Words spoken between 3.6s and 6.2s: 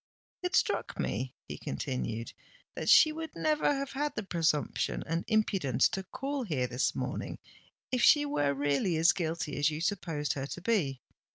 have had the presumption and impudence to